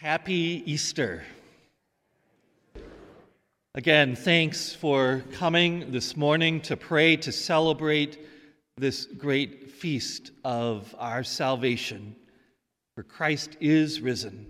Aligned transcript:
Happy 0.00 0.62
Easter. 0.64 1.24
Again, 3.74 4.14
thanks 4.14 4.72
for 4.72 5.24
coming 5.32 5.90
this 5.90 6.16
morning 6.16 6.60
to 6.60 6.76
pray, 6.76 7.16
to 7.16 7.32
celebrate 7.32 8.16
this 8.76 9.06
great 9.06 9.72
feast 9.72 10.30
of 10.44 10.94
our 11.00 11.24
salvation. 11.24 12.14
For 12.94 13.02
Christ 13.02 13.56
is 13.60 14.00
risen. 14.00 14.46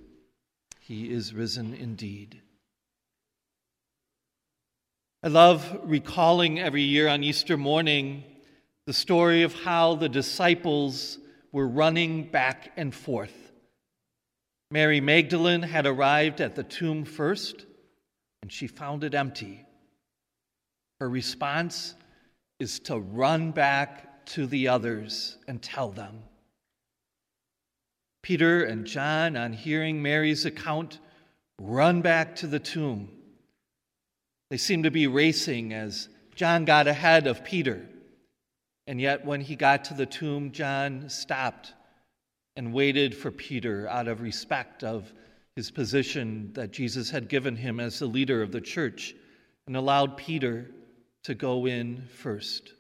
He 0.80 1.10
is 1.10 1.32
risen 1.32 1.72
indeed. 1.72 2.42
I 5.22 5.28
love 5.28 5.80
recalling 5.84 6.60
every 6.60 6.82
year 6.82 7.08
on 7.08 7.24
Easter 7.24 7.56
morning 7.56 8.22
the 8.86 8.92
story 8.92 9.44
of 9.44 9.54
how 9.54 9.94
the 9.94 10.10
disciples 10.10 11.16
were 11.52 11.66
running 11.66 12.24
back 12.24 12.70
and 12.76 12.94
forth 12.94 13.48
Mary 14.70 15.00
Magdalene 15.00 15.62
had 15.62 15.86
arrived 15.86 16.40
at 16.40 16.54
the 16.54 16.62
tomb 16.62 17.04
first, 17.04 17.64
and 18.42 18.52
she 18.52 18.66
found 18.66 19.02
it 19.02 19.14
empty. 19.14 19.64
Her 21.00 21.08
response 21.08 21.94
is 22.58 22.80
to 22.80 22.98
run 22.98 23.52
back 23.52 24.26
to 24.26 24.46
the 24.46 24.68
others 24.68 25.38
and 25.46 25.62
tell 25.62 25.90
them. 25.90 26.22
Peter 28.22 28.64
and 28.64 28.84
John, 28.84 29.36
on 29.36 29.54
hearing 29.54 30.02
Mary's 30.02 30.44
account, 30.44 30.98
run 31.58 32.02
back 32.02 32.36
to 32.36 32.46
the 32.46 32.58
tomb. 32.58 33.08
They 34.50 34.58
seem 34.58 34.82
to 34.82 34.90
be 34.90 35.06
racing 35.06 35.72
as 35.72 36.08
John 36.34 36.66
got 36.66 36.86
ahead 36.86 37.26
of 37.26 37.44
Peter. 37.44 37.88
And 38.86 39.00
yet, 39.00 39.24
when 39.24 39.40
he 39.40 39.56
got 39.56 39.84
to 39.84 39.94
the 39.94 40.06
tomb, 40.06 40.52
John 40.52 41.08
stopped 41.08 41.72
and 42.58 42.72
waited 42.72 43.14
for 43.14 43.30
Peter 43.30 43.88
out 43.88 44.08
of 44.08 44.20
respect 44.20 44.82
of 44.82 45.12
his 45.54 45.70
position 45.70 46.50
that 46.54 46.72
Jesus 46.72 47.08
had 47.08 47.28
given 47.28 47.54
him 47.54 47.78
as 47.78 48.00
the 48.00 48.06
leader 48.06 48.42
of 48.42 48.50
the 48.50 48.60
church 48.60 49.14
and 49.68 49.76
allowed 49.76 50.16
Peter 50.16 50.68
to 51.22 51.36
go 51.36 51.66
in 51.66 52.04
first. 52.08 52.72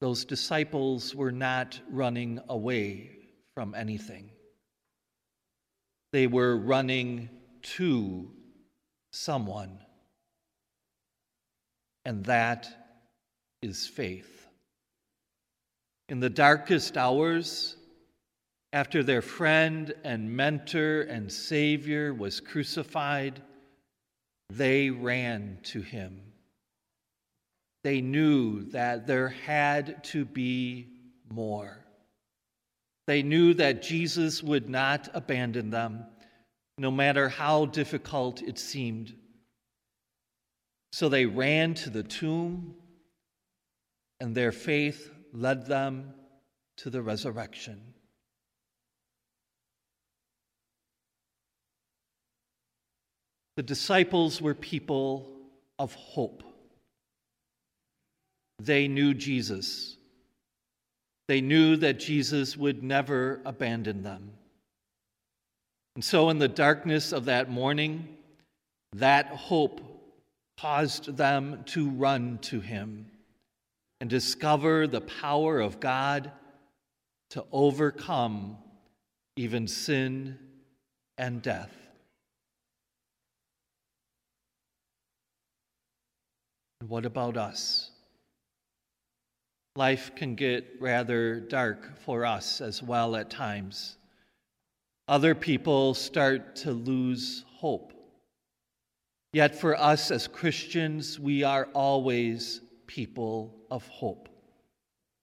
Those 0.00 0.24
disciples 0.24 1.16
were 1.16 1.32
not 1.32 1.80
running 1.90 2.40
away 2.48 3.10
from 3.54 3.74
anything. 3.74 4.30
They 6.12 6.28
were 6.28 6.56
running 6.56 7.28
to 7.74 8.30
someone. 9.10 9.80
And 12.04 12.24
that 12.26 12.68
is 13.62 13.88
faith. 13.88 14.39
In 16.10 16.18
the 16.18 16.28
darkest 16.28 16.96
hours, 16.96 17.76
after 18.72 19.04
their 19.04 19.22
friend 19.22 19.94
and 20.02 20.36
mentor 20.36 21.02
and 21.02 21.30
Savior 21.30 22.12
was 22.12 22.40
crucified, 22.40 23.40
they 24.52 24.90
ran 24.90 25.58
to 25.62 25.80
him. 25.80 26.20
They 27.84 28.00
knew 28.00 28.64
that 28.70 29.06
there 29.06 29.28
had 29.28 30.02
to 30.04 30.24
be 30.24 30.88
more. 31.32 31.78
They 33.06 33.22
knew 33.22 33.54
that 33.54 33.80
Jesus 33.80 34.42
would 34.42 34.68
not 34.68 35.08
abandon 35.14 35.70
them, 35.70 36.06
no 36.76 36.90
matter 36.90 37.28
how 37.28 37.66
difficult 37.66 38.42
it 38.42 38.58
seemed. 38.58 39.14
So 40.92 41.08
they 41.08 41.26
ran 41.26 41.74
to 41.74 41.90
the 41.90 42.02
tomb, 42.02 42.74
and 44.18 44.34
their 44.34 44.50
faith 44.50 45.12
led 45.32 45.66
them 45.66 46.14
to 46.78 46.90
the 46.90 47.02
resurrection. 47.02 47.80
The 53.56 53.62
disciples 53.62 54.40
were 54.40 54.54
people 54.54 55.30
of 55.78 55.94
hope. 55.94 56.42
They 58.58 58.88
knew 58.88 59.14
Jesus. 59.14 59.96
They 61.28 61.40
knew 61.40 61.76
that 61.76 62.00
Jesus 62.00 62.56
would 62.56 62.82
never 62.82 63.40
abandon 63.44 64.02
them. 64.02 64.32
And 65.94 66.04
so, 66.04 66.30
in 66.30 66.38
the 66.38 66.48
darkness 66.48 67.12
of 67.12 67.26
that 67.26 67.50
morning, 67.50 68.16
that 68.94 69.26
hope 69.26 69.80
caused 70.58 71.16
them 71.16 71.62
to 71.66 71.90
run 71.90 72.38
to 72.42 72.60
him 72.60 73.06
and 74.00 74.08
discover 74.08 74.86
the 74.86 75.00
power 75.00 75.60
of 75.60 75.80
God 75.80 76.32
to 77.30 77.44
overcome 77.52 78.56
even 79.36 79.68
sin 79.68 80.38
and 81.18 81.42
death. 81.42 81.72
And 86.80 86.88
what 86.88 87.04
about 87.04 87.36
us? 87.36 87.90
Life 89.76 90.14
can 90.16 90.34
get 90.34 90.66
rather 90.80 91.38
dark 91.38 91.98
for 92.00 92.24
us 92.24 92.60
as 92.60 92.82
well 92.82 93.14
at 93.16 93.30
times. 93.30 93.96
Other 95.06 95.34
people 95.34 95.94
start 95.94 96.56
to 96.56 96.72
lose 96.72 97.44
hope. 97.56 97.92
Yet 99.32 99.54
for 99.54 99.76
us 99.76 100.10
as 100.10 100.26
Christians, 100.26 101.20
we 101.20 101.44
are 101.44 101.68
always 101.72 102.62
people 102.90 103.54
of 103.70 103.86
hope. 103.86 104.28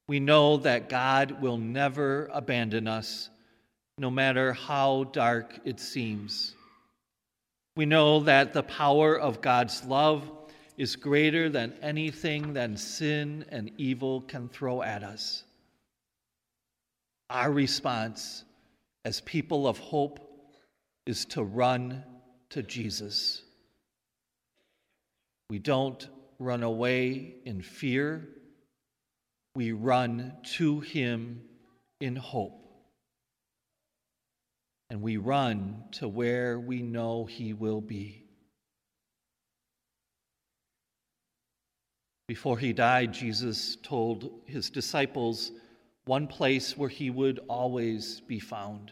We 0.07 0.21
know 0.21 0.55
that 0.57 0.87
God 0.87 1.41
will 1.41 1.57
never 1.57 2.29
abandon 2.31 2.87
us, 2.87 3.29
no 3.97 4.09
matter 4.09 4.53
how 4.53 5.03
dark 5.11 5.59
it 5.65 5.81
seems. 5.81 6.55
We 7.75 7.85
know 7.85 8.21
that 8.21 8.53
the 8.53 8.63
power 8.63 9.19
of 9.19 9.41
God's 9.41 9.83
love 9.83 10.31
is 10.77 10.95
greater 10.95 11.49
than 11.49 11.73
anything 11.81 12.53
that 12.53 12.79
sin 12.79 13.43
and 13.49 13.69
evil 13.77 14.21
can 14.21 14.47
throw 14.47 14.81
at 14.81 15.03
us. 15.03 15.43
Our 17.29 17.51
response 17.51 18.45
as 19.03 19.19
people 19.21 19.67
of 19.67 19.77
hope 19.77 20.19
is 21.05 21.25
to 21.25 21.43
run 21.43 22.05
to 22.51 22.63
Jesus. 22.63 23.41
We 25.49 25.59
don't 25.59 26.07
run 26.39 26.63
away 26.63 27.35
in 27.45 27.61
fear, 27.61 28.27
we 29.55 29.71
run 29.71 30.33
to 30.55 30.79
Him 30.81 31.41
in 31.99 32.15
hope. 32.15 32.63
And 34.89 35.01
we 35.01 35.17
run 35.17 35.83
to 35.93 36.07
where 36.07 36.59
we 36.59 36.81
know 36.81 37.25
He 37.25 37.53
will 37.53 37.81
be. 37.81 38.23
Before 42.27 42.57
He 42.57 42.73
died, 42.73 43.13
Jesus 43.13 43.77
told 43.83 44.41
His 44.45 44.69
disciples 44.69 45.51
one 46.05 46.27
place 46.27 46.77
where 46.77 46.89
He 46.89 47.09
would 47.09 47.39
always 47.49 48.21
be 48.21 48.39
found. 48.39 48.91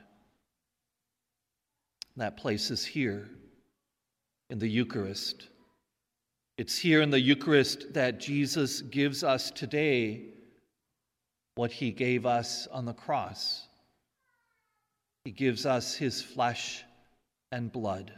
That 2.18 2.38
place 2.38 2.72
is 2.72 2.86
here 2.86 3.30
in 4.50 4.60
the 4.60 4.70
Eucharist. 4.70 5.50
It's 6.58 6.78
here 6.78 7.02
in 7.02 7.10
the 7.10 7.20
Eucharist 7.20 7.94
that 7.94 8.20
Jesus 8.20 8.82
gives 8.82 9.26
us 9.26 9.52
today 9.52 10.28
what 11.56 11.72
he 11.72 11.92
gave 11.92 12.26
us 12.26 12.68
on 12.72 12.86
the 12.86 12.94
cross. 12.94 13.68
He 15.26 15.32
gives 15.32 15.66
us 15.66 15.96
his 15.96 16.22
flesh 16.22 16.84
and 17.52 17.72
blood. 17.72 18.14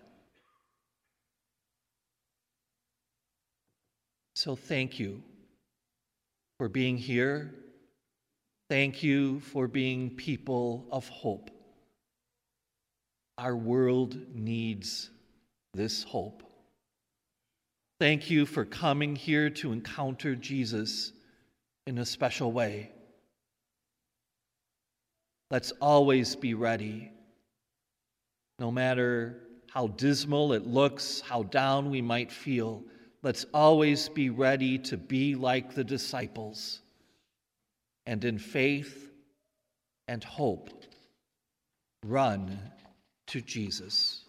So 4.35 4.55
thank 4.55 4.99
you 4.99 5.23
for 6.59 6.69
being 6.69 6.97
here. 6.97 7.55
Thank 8.69 9.01
you 9.01 9.39
for 9.39 9.67
being 9.67 10.11
people 10.11 10.85
of 10.91 11.07
hope. 11.09 11.49
Our 13.39 13.55
world 13.55 14.15
needs 14.35 15.09
this 15.73 16.03
hope. 16.03 16.46
Thank 17.99 18.29
you 18.29 18.45
for 18.45 18.63
coming 18.63 19.15
here 19.15 19.49
to 19.49 19.71
encounter 19.71 20.35
Jesus 20.35 21.13
in 21.87 21.97
a 21.97 22.05
special 22.05 22.51
way. 22.51 22.91
Let's 25.49 25.71
always 25.81 26.35
be 26.35 26.53
ready, 26.53 27.11
no 28.59 28.69
matter 28.69 29.41
how 29.71 29.87
dismal 29.87 30.53
it 30.53 30.67
looks, 30.67 31.21
how 31.21 31.43
down 31.43 31.89
we 31.89 32.01
might 32.03 32.31
feel. 32.31 32.83
Let's 33.23 33.45
always 33.51 34.09
be 34.09 34.29
ready 34.29 34.77
to 34.79 34.97
be 34.97 35.33
like 35.33 35.73
the 35.73 35.83
disciples 35.83 36.81
and 38.05 38.23
in 38.23 38.37
faith 38.37 39.09
and 40.07 40.23
hope 40.23 40.69
run 42.05 42.59
to 43.27 43.41
Jesus. 43.41 44.26